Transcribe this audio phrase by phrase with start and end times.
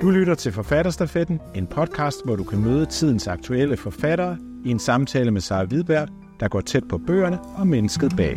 [0.00, 4.78] Du lytter til Forfatterstafetten, en podcast, hvor du kan møde tidens aktuelle forfattere i en
[4.78, 6.08] samtale med Sara Hvidberg,
[6.40, 8.36] der går tæt på bøgerne og mennesket bag.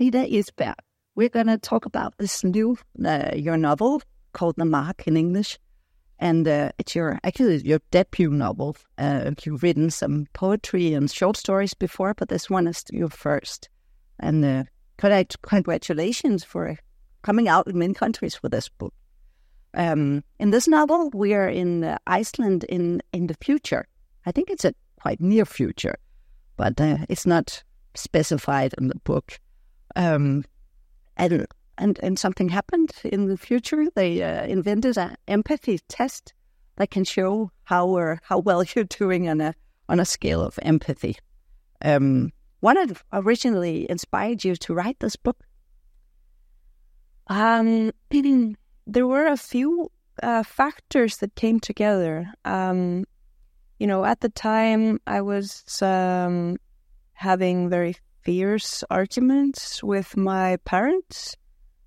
[0.00, 0.74] Rita Isberg,
[1.20, 4.00] we're going to talk about this new, uh, your novel
[4.32, 5.58] called The Mark in English.
[6.18, 8.76] And uh, it's your, actually your debut novel.
[8.98, 13.68] Uh, you've written some poetry and short stories before, but this one is your first.
[14.18, 14.64] And uh,
[15.42, 16.78] congratulations for
[17.22, 18.94] coming out in many countries with this book.
[19.76, 23.86] Um, in this novel, we are in uh, Iceland in, in the future.
[24.24, 25.96] I think it's a quite near future,
[26.56, 27.62] but uh, it's not
[27.94, 29.38] specified in the book.
[29.94, 30.44] Um,
[31.18, 31.46] and,
[31.78, 33.84] and and something happened in the future.
[33.94, 36.32] They uh, invented an empathy test
[36.76, 39.54] that can show how uh, how well you're doing on a
[39.88, 41.16] on a scale of empathy.
[41.82, 42.78] Um, what
[43.12, 45.38] originally inspired you to write this book?
[47.28, 47.92] Um,
[48.86, 49.90] there were a few
[50.22, 52.32] uh, factors that came together.
[52.44, 53.04] Um,
[53.78, 56.56] you know, at the time, I was um,
[57.12, 61.36] having very fierce arguments with my parents,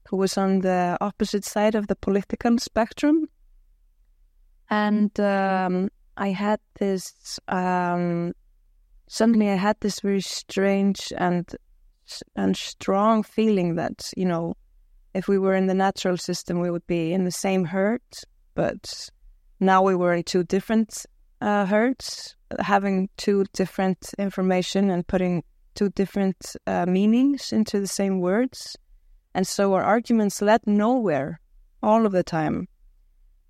[0.07, 3.27] who was on the opposite side of the political spectrum.
[4.69, 8.33] And um, I had this, um,
[9.07, 11.49] suddenly I had this very strange and
[12.35, 14.55] and strong feeling that, you know,
[15.13, 18.01] if we were in the natural system, we would be in the same herd,
[18.55, 19.09] but
[19.59, 21.05] now we were in two different
[21.41, 25.43] uh, herds, having two different information and putting
[25.75, 28.77] two different uh, meanings into the same words.
[29.33, 31.39] And so our arguments led nowhere
[31.81, 32.67] all of the time.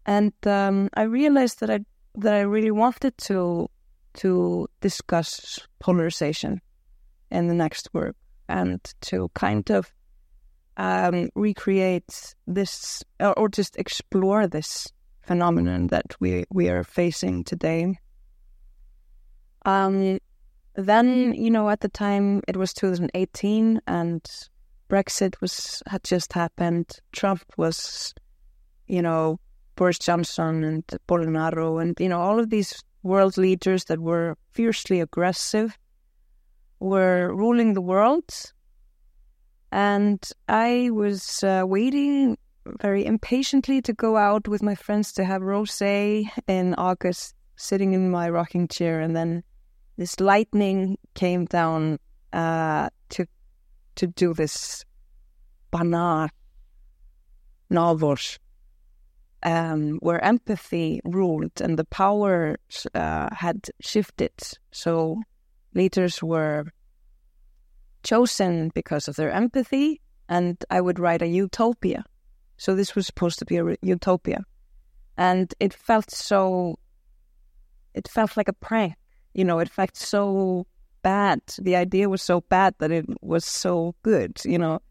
[0.06, 1.80] And um, I realized that I
[2.16, 3.70] that I really wanted to
[4.16, 6.62] to discuss polarization
[7.32, 8.16] in the next work
[8.48, 9.94] and to kind of
[10.80, 14.88] um, recreate this or, or just explore this
[15.22, 18.00] phenomenon that we we are facing today.
[19.66, 20.20] Um,
[20.76, 24.24] then you know at the time it was 2018 and
[24.90, 26.88] Brexit was had just happened.
[27.12, 28.14] Trump was,
[28.88, 29.38] you know,
[29.76, 35.02] Boris Johnson and Bolsonaro and you know all of these world leaders that were fiercely
[35.02, 35.78] aggressive
[36.80, 38.54] were ruling the world
[39.72, 42.38] and I was uh, waiting
[42.82, 48.10] very impatiently to go out with my friends to have rosé in August, sitting in
[48.10, 49.44] my rocking chair, and then
[49.98, 52.00] this lightning came down
[52.34, 53.26] uh, to
[53.96, 54.86] to do this
[55.72, 56.30] Bana
[57.70, 58.18] novel,
[59.44, 62.58] um, where empathy ruled and the power
[62.96, 64.32] uh, had shifted.
[64.72, 65.22] So
[65.74, 66.66] leaders were
[68.04, 72.04] chosen because of their empathy, and I would write a utopia.
[72.58, 74.44] So this was supposed to be a utopia,
[75.18, 76.78] and it felt so.
[77.94, 78.96] It felt like a prank,
[79.34, 79.60] you know.
[79.60, 80.68] It felt so
[81.02, 81.42] bad.
[81.58, 84.82] The idea was so bad that it was so good, you know,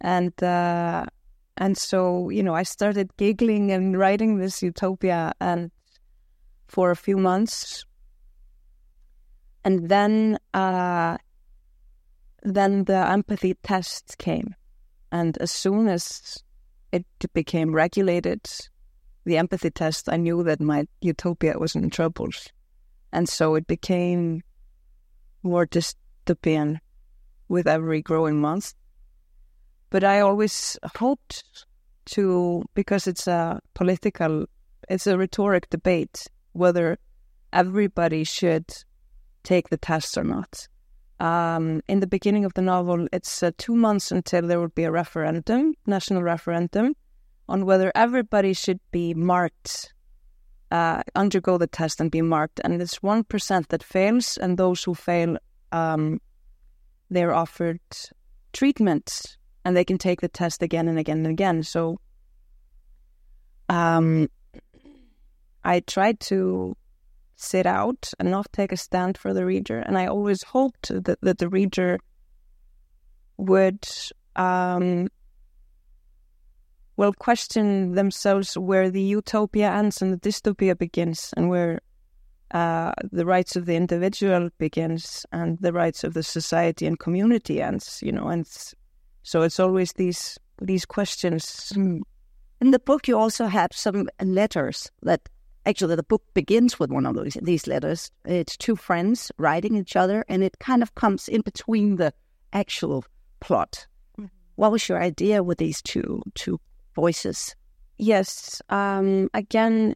[0.00, 1.04] and uh,
[1.56, 5.70] and so you know, I started giggling and writing this utopia, and
[6.68, 7.84] for a few months,
[9.64, 11.18] and then uh,
[12.42, 14.54] then the empathy test came.
[15.12, 16.42] And as soon as
[16.92, 18.48] it became regulated,
[19.24, 22.28] the empathy test, I knew that my utopia was in trouble.
[23.12, 24.42] And so it became
[25.42, 26.78] more dystopian
[27.48, 28.74] with every growing month.
[29.90, 31.66] But I always hoped
[32.06, 34.46] to, because it's a political,
[34.88, 36.98] it's a rhetoric debate whether
[37.52, 38.66] everybody should
[39.42, 40.68] take the test or not.
[41.20, 44.84] Um, in the beginning of the novel, it's uh, two months until there would be
[44.84, 46.96] a referendum, national referendum,
[47.46, 49.92] on whether everybody should be marked,
[50.70, 52.58] uh, undergo the test and be marked.
[52.64, 55.36] And it's 1% that fails, and those who fail,
[55.72, 56.22] um,
[57.10, 57.80] they're offered
[58.54, 61.62] treatment and they can take the test again and again and again.
[61.62, 62.00] So
[63.68, 64.28] um,
[65.64, 66.76] I tried to
[67.40, 69.78] sit out and not take a stand for the reader.
[69.78, 71.98] And I always hoped that, that the reader
[73.38, 73.88] would,
[74.36, 75.08] um,
[76.96, 81.80] well, question themselves where the utopia ends and the dystopia begins, and where
[82.50, 87.62] uh, the rights of the individual begins and the rights of the society and community
[87.62, 88.00] ends.
[88.02, 88.46] You know, and
[89.22, 91.72] so it's always these these questions.
[91.74, 95.22] In the book, you also have some letters that
[95.66, 98.10] actually the book begins with one of those, these letters.
[98.24, 102.12] It's two friends writing each other, and it kind of comes in between the
[102.52, 103.04] actual
[103.40, 103.86] plot.
[104.18, 104.26] Mm-hmm.
[104.56, 106.60] What was your idea with these two two
[106.94, 107.54] voices?
[108.00, 109.94] yes, um, again,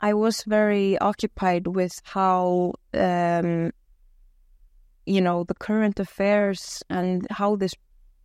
[0.00, 3.72] I was very occupied with how, um,
[5.06, 7.74] you know, the current affairs and how this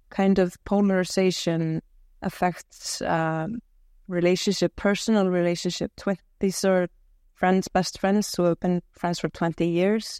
[0.09, 1.81] kind of polarization
[2.21, 3.61] affects um,
[4.07, 5.91] relationship, personal relationship.
[5.95, 6.87] Tw- these are
[7.33, 10.19] friends, best friends who have been friends for 20 years.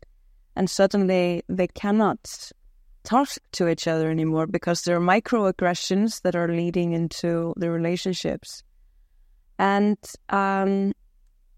[0.56, 2.52] And suddenly they cannot
[3.04, 8.64] talk to each other anymore because there are microaggressions that are leading into the relationships.
[9.60, 9.98] And
[10.30, 10.94] um,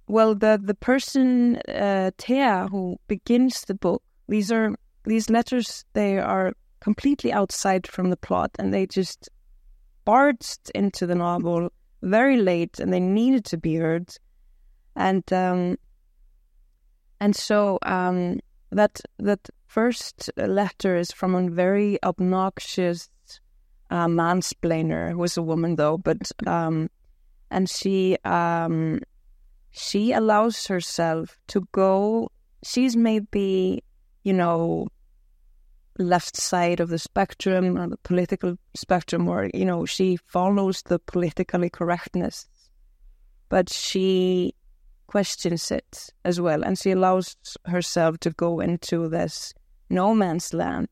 [0.07, 4.75] well, the the person uh, Thea who begins the book, these are
[5.05, 5.85] these letters.
[5.93, 9.29] They are completely outside from the plot, and they just
[10.03, 11.69] barged into the novel
[12.01, 14.09] very late, and they needed to be heard.
[14.95, 15.77] And um,
[17.19, 18.39] and so um,
[18.71, 23.09] that that first letter is from a very obnoxious
[23.89, 26.89] uh, mansplainer who is a woman though, but um,
[27.49, 28.99] and she um,
[29.71, 32.29] she allows herself to go.
[32.63, 33.83] She's maybe
[34.23, 34.87] you know
[35.99, 40.99] left side of the spectrum or the political spectrum, or you know she follows the
[40.99, 42.47] politically correctness,
[43.49, 44.55] but she
[45.13, 49.53] questions it as well, and she allows herself to go into this
[49.91, 50.89] no man's land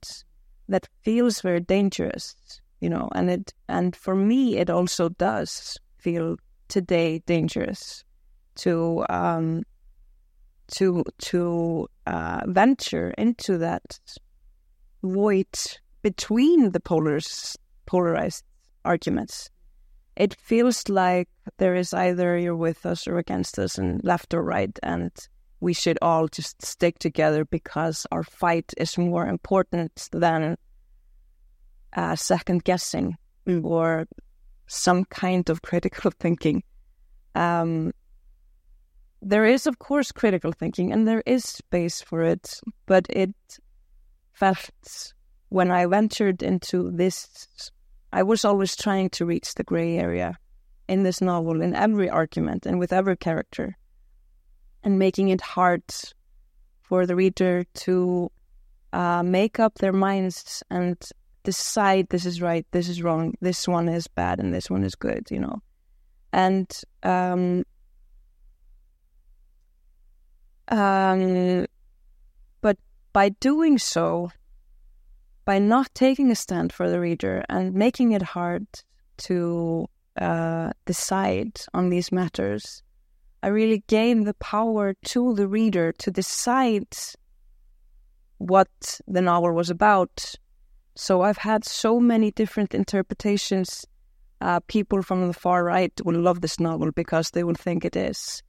[0.70, 2.36] that feels very dangerous,
[2.82, 6.36] you know, and it and for me it also does feel
[6.68, 8.04] today dangerous
[8.58, 9.64] to um,
[10.78, 14.00] to to uh, venture into that
[15.02, 15.58] void
[16.04, 17.58] between the polars,
[17.88, 18.46] polarized
[18.86, 19.50] arguments.
[20.22, 24.44] It feels like there is either you're with us or against us, and left or
[24.44, 25.12] right, and
[25.60, 30.58] we should all just stick together because our fight is more important than
[31.98, 33.18] uh, second guessing
[33.64, 34.06] or
[34.68, 36.62] some kind of critical thinking.
[37.34, 37.92] Um,
[39.24, 43.34] there is, of course, critical thinking, and there is space for it, but it
[44.34, 45.14] felt
[45.50, 47.72] when I ventured into this,
[48.14, 50.38] I was always trying to reach the gray area
[50.88, 53.78] in this novel, in every argument, and with every character,
[54.84, 55.84] and making it hard
[56.82, 58.30] for the reader to
[58.92, 60.98] uh, make up their minds and
[61.44, 64.96] decide this is right, this is wrong, this one is bad, and this one is
[64.96, 65.62] good, you know.
[66.34, 66.70] And
[67.04, 67.64] um,
[70.68, 71.66] um,
[72.62, 72.78] but
[73.14, 74.32] by doing so,
[75.52, 78.66] by not taking a stand for the reader and making it hard
[79.18, 82.84] to uh, decide on these matters,
[83.44, 86.88] I really gave the power to the reader to decide
[88.38, 90.36] what the novel was about.
[90.96, 93.86] So I've had so many different interpretations.
[94.40, 97.98] Uh, people from the far right will love this novel because they will think it
[97.98, 98.42] is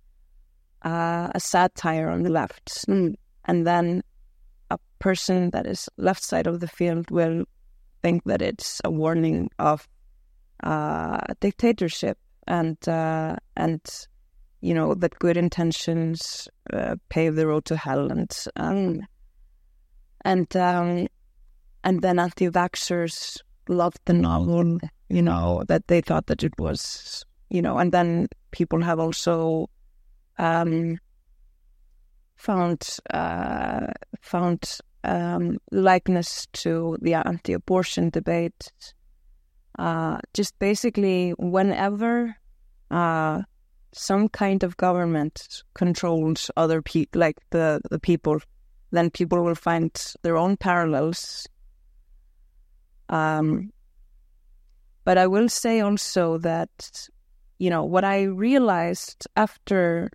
[0.85, 2.87] uh, a satire on the left.
[2.87, 3.17] Mm.
[3.47, 4.05] And then
[5.03, 7.45] person that is left side of the field will
[8.03, 9.89] think that it's a warning of
[10.63, 12.17] uh, dictatorship
[12.47, 13.81] and uh, and
[14.61, 19.01] you know that good intentions uh, pave the road to hell and um,
[20.25, 21.09] and um,
[21.83, 23.39] and then anti-vaxxers
[23.69, 24.79] loved the novel
[25.09, 29.69] you know that they thought that it was you know and then people have also
[30.39, 30.97] um,
[32.37, 33.87] found uh,
[34.21, 38.73] found um, likeness to the anti-abortion debate.
[39.79, 42.37] Uh, just basically, whenever
[42.91, 43.43] uh,
[43.93, 48.41] some kind of government controls other people, like the the people,
[48.91, 49.91] then people will find
[50.23, 51.49] their own parallels.
[53.09, 53.73] Um,
[55.05, 57.09] but I will say also that,
[57.59, 60.11] you know, what I realized after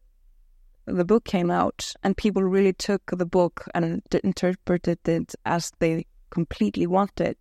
[0.87, 6.05] the book came out and people really took the book and interpreted it as they
[6.29, 7.37] completely wanted.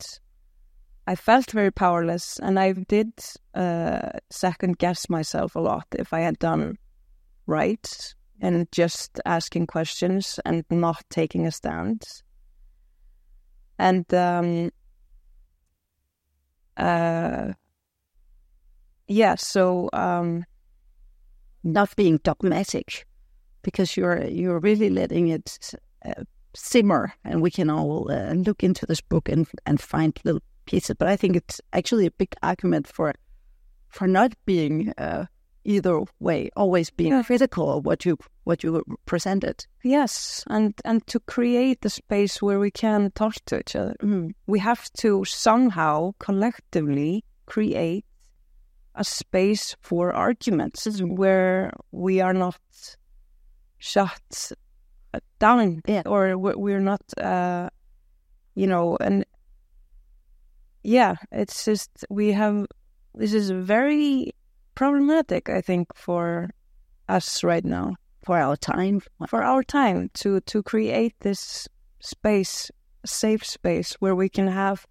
[1.06, 3.12] I felt very powerless and I did
[3.54, 6.76] uh, second guess myself a lot if I had done
[7.46, 12.02] right and just asking questions and not taking a stand.
[13.78, 14.70] And um,
[16.76, 17.52] uh,
[19.06, 20.44] yeah, so um,
[21.62, 23.05] not being dogmatic
[23.66, 26.22] because you're you're really letting it uh,
[26.54, 30.94] simmer, and we can all uh, look into this book and and find little pieces.
[30.96, 33.12] But I think it's actually a big argument for
[33.88, 35.26] for not being uh,
[35.64, 37.24] either way, always being yeah.
[37.24, 39.66] critical of what you what you presented.
[39.82, 43.96] Yes, and and to create a space where we can talk to each other.
[44.00, 44.30] Mm.
[44.46, 48.04] We have to somehow collectively create
[48.94, 52.60] a space for arguments where we are not
[53.78, 54.52] shut
[55.38, 56.02] down Yeah.
[56.06, 57.68] or we're we're not, uh,
[58.54, 59.24] you know, and
[60.82, 62.66] yeah, it's just we have
[63.14, 64.32] this is very
[64.74, 66.50] problematic, I think, for
[67.08, 69.00] us right now, For our time.
[69.28, 71.68] for our time to to create this
[72.00, 72.70] space,
[73.04, 74.86] safe space where we can have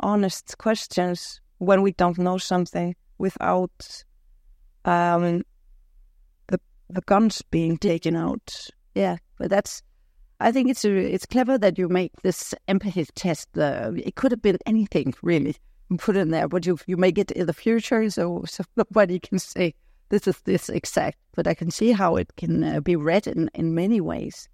[0.00, 4.04] honest questions when we don't know something without
[4.84, 5.42] um
[6.88, 8.68] the guns being taken out.
[8.94, 9.82] Yeah, but that's.
[10.40, 13.56] I think it's it's clever that you make this empathy test.
[13.56, 15.56] Uh, it could have been anything really
[15.98, 19.38] put in there, but you you make it in the future, so so nobody can
[19.38, 19.74] say
[20.08, 21.18] this is this exact.
[21.34, 24.48] But I can see how it can uh, be read in in many ways.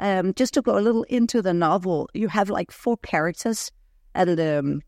[0.00, 3.72] Um, just to go a little into the novel, you have like four characters,
[4.14, 4.82] and um,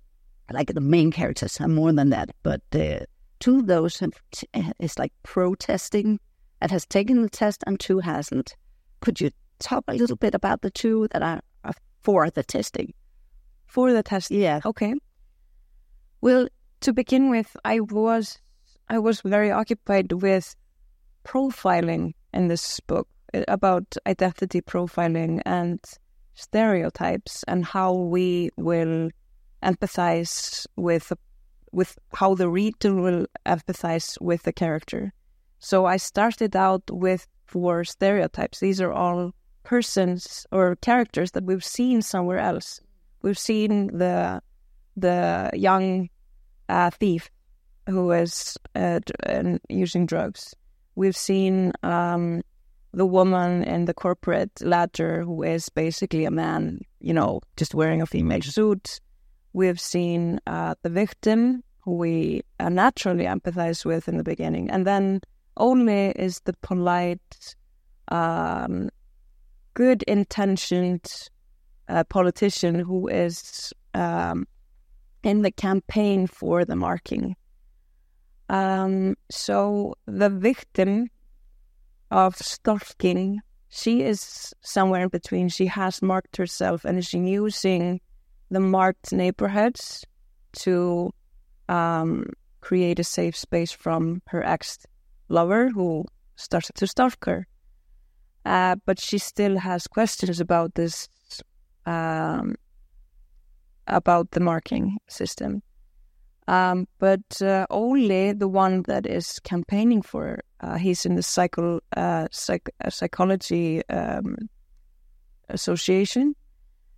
[0.52, 3.00] like the main characters are more than that, but uh,
[3.40, 6.20] two of those have t- is like protesting
[6.60, 8.56] and has taken the test, and two hasn't.
[9.00, 12.92] Could you talk a little bit about the two that are, are for the testing?
[13.66, 14.30] For the test.
[14.30, 14.60] Yeah.
[14.64, 14.94] Okay.
[16.20, 16.48] Well,
[16.80, 18.38] to begin with, I was
[18.88, 20.56] I was very occupied with
[21.24, 25.78] profiling in this book uh, about identity profiling and
[26.34, 29.10] stereotypes and how we will
[29.62, 31.12] empathize with
[31.72, 35.12] with how the reader will empathize with the character.
[35.60, 38.60] So I started out with four stereotypes.
[38.60, 42.80] These are all persons or characters that we've seen somewhere else.
[43.22, 44.42] We've seen the
[44.96, 46.08] the young
[46.68, 47.30] uh, thief
[47.86, 49.00] who is uh,
[49.68, 50.54] using drugs.
[50.94, 52.42] We've seen um,
[52.92, 58.02] the woman in the corporate ladder who is basically a man, you know, just wearing
[58.02, 59.00] a female suit.
[59.52, 64.86] We've seen uh, the victim who we uh, naturally empathize with in the beginning, and
[64.86, 65.20] then
[65.59, 67.57] Óli is the polite,
[68.09, 68.90] um,
[69.75, 71.07] good intentioned
[71.88, 74.47] uh, politician who is um,
[75.23, 77.37] in the campaign for the marking.
[78.49, 81.09] Um, so the victim
[82.11, 85.49] of stalking, she is somewhere in between.
[85.49, 88.00] She has marked herself and is using
[88.50, 90.04] the marked neighborhoods
[90.52, 91.12] to
[91.69, 92.26] um,
[92.61, 94.78] create a safe space from her ex
[95.30, 96.04] lover who
[96.37, 97.46] started to stalk her.
[98.44, 101.08] Uh, but she still has questions about this,
[101.87, 102.54] um,
[103.87, 105.62] about the marking system.
[106.49, 111.80] Um, but uh, Óli the one that is campaigning for, uh, he's in the psycho,
[111.96, 114.37] uh, psych- uh, psychology um,
[115.49, 116.34] association,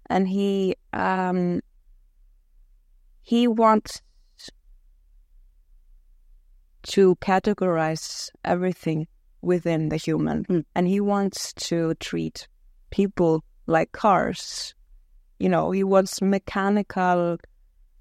[0.07, 1.61] and he um,
[3.21, 4.01] he wants
[6.83, 9.07] to categorize everything
[9.41, 10.65] within the human, Mm.
[10.75, 12.49] and he wants to treat
[12.91, 14.75] people like cars.
[15.39, 17.39] You know, he wants mechanical,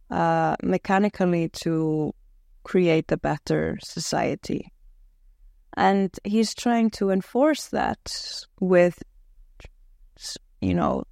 [0.09, 2.13] uh, mechanically to
[2.63, 4.71] create a better society,
[5.75, 9.01] and he's trying to enforce that with,
[10.59, 11.03] you know,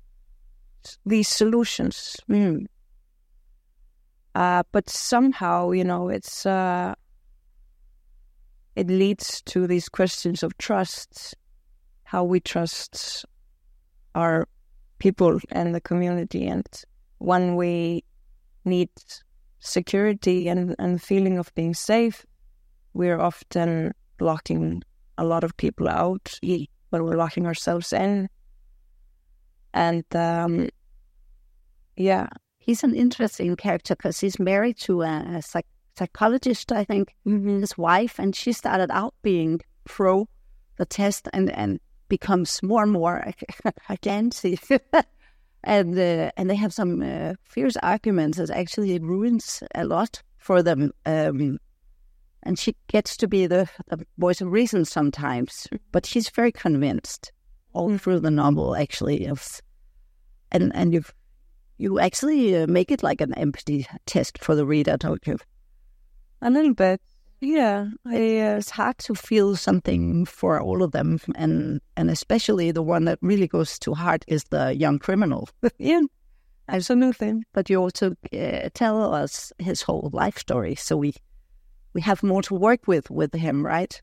[1.05, 2.17] these solutions.
[2.29, 2.67] Mm.
[4.35, 6.93] Uh, but somehow, you know, it's uh,
[8.79, 11.35] it leads to these questions of trust,
[12.03, 13.25] how we trust
[14.15, 14.47] our
[14.99, 16.65] people and the community, and
[17.17, 18.05] when we
[18.63, 18.89] need
[19.59, 22.25] security and and feeling of being safe,
[22.93, 24.81] we're often locking
[25.17, 26.39] a lot of people out,
[26.89, 28.29] but we're locking ourselves in,
[29.73, 30.69] and um,
[31.97, 32.27] yeah,
[32.59, 35.65] He's an interesting character because he's married to a, a psych-
[35.99, 40.27] psychologist, I think, his wife, and she started out being pro
[40.77, 43.33] the test and, and becomes more and more
[43.89, 44.61] against it.
[45.63, 50.63] and uh, and they have some uh, fierce arguments that actually ruins a lot for
[50.63, 50.91] them.
[51.05, 51.59] Um,
[52.43, 57.33] and she gets to be the, the voice of reason sometimes, but she's very convinced
[57.73, 59.25] all through the novel, actually.
[59.25, 59.61] Of
[60.51, 61.03] and and you
[61.77, 65.37] you actually uh, make it like an empathy test for the reader, don't you?
[66.41, 67.01] A little bit,
[67.41, 67.87] yeah.
[68.05, 73.05] Uh, It's hard to feel something for all of them, and and especially the one
[73.05, 75.47] that really goes to heart is the young criminal.
[75.77, 76.01] yeah,
[76.67, 77.43] absolutely.
[77.53, 81.13] but you also uh, tell us his whole life story, so we
[81.93, 84.01] we have more to work with with him, right?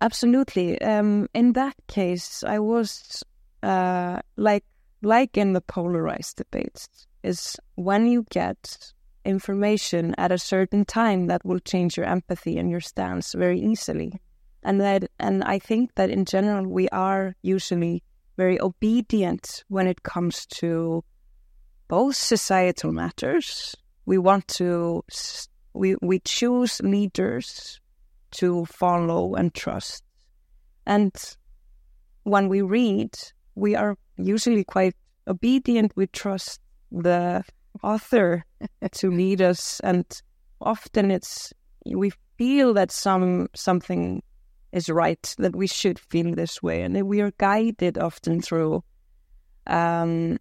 [0.00, 0.80] Absolutely.
[0.82, 3.22] Um, in that case, I was
[3.62, 4.64] uh, like
[5.02, 8.92] like in the polarized debates is when you get
[9.26, 14.20] information at a certain time that will change your empathy and your stance very easily.
[14.62, 18.02] And that and I think that in general we are usually
[18.36, 21.04] very obedient when it comes to
[21.88, 23.74] both societal matters.
[24.06, 25.04] We want to
[25.72, 27.80] we we choose leaders
[28.32, 30.02] to follow and trust.
[30.86, 31.12] And
[32.24, 33.16] when we read,
[33.54, 34.94] we are usually quite
[35.28, 35.92] obedient.
[35.96, 37.44] We trust the
[37.82, 38.44] author
[38.92, 40.04] to lead us, and
[40.60, 41.52] often it's
[41.84, 44.22] we feel that some something
[44.72, 48.82] is right, that we should feel this way, and we are guided often through
[49.66, 50.38] um,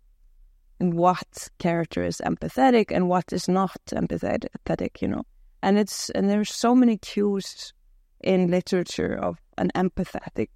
[0.80, 5.02] what character is empathetic and what is not empathetic.
[5.02, 5.24] You know,
[5.62, 7.74] and it's and there's so many cues
[8.22, 10.50] in literature of an empathetic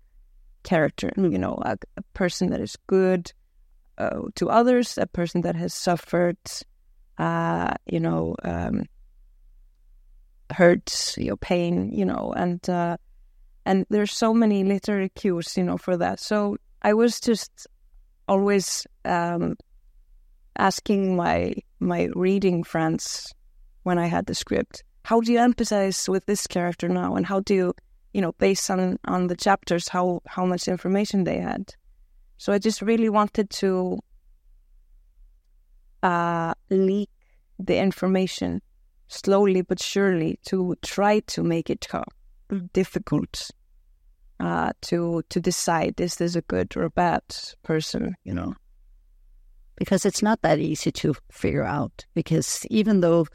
[0.64, 1.12] character.
[1.16, 3.32] You know, a, a person that is good
[3.98, 6.38] uh, to others, a person that has suffered,
[7.20, 8.86] uh, you know, um,
[10.50, 12.98] hurt, you know, pain, you know, and uh,
[13.66, 16.20] and there's so many literary cues, you know, for that.
[16.20, 17.68] So I was just
[18.28, 19.58] always um,
[20.58, 23.34] asking my my reading friends
[23.84, 27.42] when I had the script, how do you empathize with this character now, and how
[27.42, 27.74] do you,
[28.14, 31.76] you know, based on on the chapters, how how much information they had.
[32.38, 34.00] So I just really wanted to
[36.04, 37.10] uh, leak
[37.58, 38.62] the information
[39.08, 41.88] slowly but surely to try to make it
[42.74, 43.52] difficult
[44.40, 47.24] uh, to to decide is this a good or a bad
[47.64, 48.54] person, you know?
[49.76, 52.06] Because it's not that easy to figure out.
[52.14, 53.28] Because even though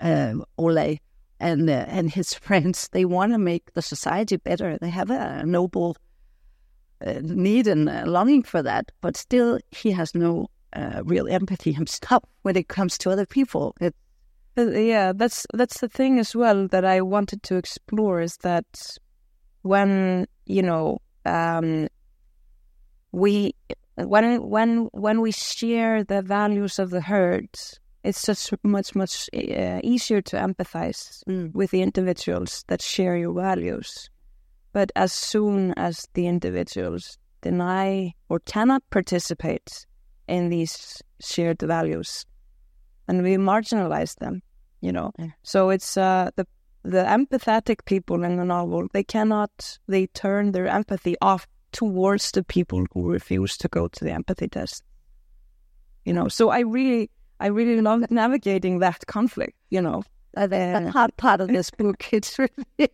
[0.00, 1.00] uh, Óli
[1.40, 5.44] and uh, and his friends they want to make the society better, they have a
[5.44, 5.96] noble
[7.04, 12.24] uh, need and longing for that, but still he has no uh, real empathy himself
[12.42, 13.74] when it comes to other people.
[13.80, 13.94] It,
[14.56, 18.98] yeah, that's that's the thing as well that I wanted to explore is that
[19.62, 21.88] when you know um,
[23.12, 23.54] we
[23.94, 27.48] when when when we share the values of the herd,
[28.02, 31.52] it's just much much uh, easier to empathize mm.
[31.54, 34.10] with the individuals that share your values.
[34.72, 39.86] But as soon as the individuals deny or cannot participate
[40.28, 42.26] in these shared values,
[43.06, 44.42] and we marginalize them,
[44.80, 45.12] you know.
[45.18, 45.30] Yeah.
[45.42, 46.46] So it's uh, the
[46.82, 48.86] the empathetic people in the novel.
[48.92, 49.78] They cannot.
[49.88, 54.48] They turn their empathy off towards the people who refuse to go to the empathy
[54.48, 54.82] test.
[56.04, 56.28] You know.
[56.28, 57.10] So I really,
[57.40, 59.56] I really love navigating that conflict.
[59.70, 60.02] You know.
[60.36, 62.04] Uh, the hard part of this book.
[62.12, 62.90] It's really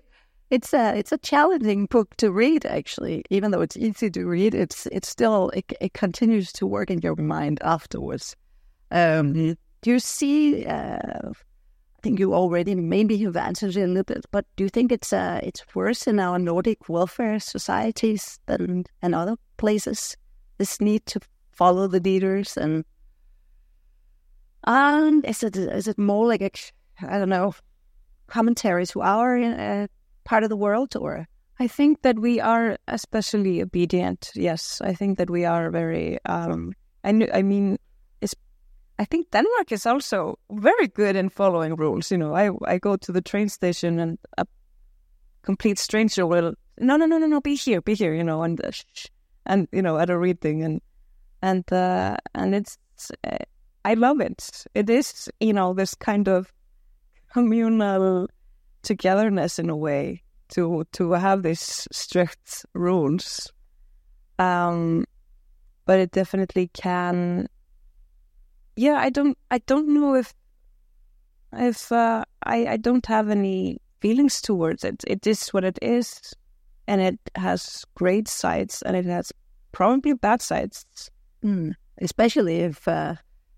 [0.51, 2.67] it's a it's a challenging book to read.
[2.67, 6.91] Actually, even though it's easy to read, it's it's still it, it continues to work
[6.91, 8.37] in your mind afterwards.
[8.91, 10.67] Um, do you see?
[10.67, 14.69] Uh, I think you already maybe have answered it a little bit, but do you
[14.69, 20.17] think it's uh, it's worse in our Nordic welfare societies than in other places?
[20.59, 21.21] This need to
[21.53, 22.85] follow the leaders and
[24.65, 26.51] um, is it is it more like a
[27.07, 27.55] I don't know
[28.27, 29.87] commentary to our uh,
[30.25, 31.27] part of the world or
[31.61, 34.31] I think that we are especially obedient.
[34.35, 36.19] Yes, I think that we are very.
[36.25, 36.73] Um,
[37.05, 37.79] I, kn- I mean,
[38.21, 38.35] it's.
[38.99, 42.11] I think Denmark is also very good in following rules.
[42.11, 44.47] You know, I I go to the train station and a
[45.43, 48.65] complete stranger will no no no no no be here be here you know and
[48.65, 48.71] uh,
[49.47, 50.81] and you know at a reading and
[51.43, 52.79] and uh, and it's
[53.25, 53.37] uh,
[53.85, 54.65] I love it.
[54.75, 56.53] It is you know this kind of
[57.33, 58.29] communal
[58.85, 63.53] togetherness in a way to to have these strict rules.
[64.39, 65.07] Um,
[65.87, 67.49] but it definitely can.
[68.77, 69.39] Yeah, I don't.
[69.51, 70.35] I don't know if
[71.53, 75.03] if uh, I I don't have any feelings towards it.
[75.07, 76.35] It is what it is,
[76.87, 79.33] and it has great sides, and it has
[79.73, 81.11] probably bad sides.
[81.45, 81.75] Mm.
[82.01, 83.15] Especially if uh,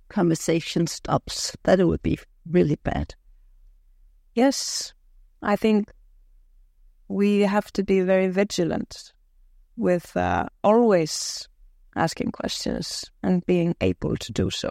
[0.08, 2.18] conversation stops, that it would be
[2.50, 3.14] really bad.
[4.34, 4.92] Yes,
[5.46, 5.92] I think
[7.08, 9.12] we have to be very vigilant
[9.76, 11.48] with uh, always
[11.94, 14.68] asking questions and being able to do so.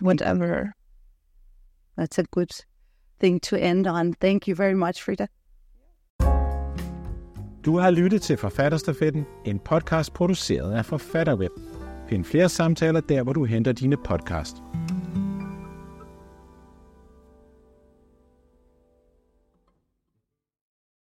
[0.00, 0.74] Whatever.
[1.96, 2.50] That's a good
[3.20, 4.14] thing to end on.
[4.14, 5.26] Thank you very much, Frida.
[7.64, 11.52] Du har lyttet til Forfatterstafetten, en podcast produceret af Forfatterweb.
[12.08, 14.56] Find flere samtaler der, hvor du henter dine podcast.